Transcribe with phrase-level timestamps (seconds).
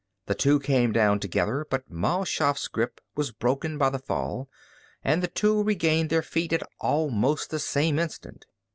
[0.25, 4.49] The two came down together, but Mal Shaff's grip was broken by the fall
[5.03, 8.47] and the two regained their feet at almost the same instant.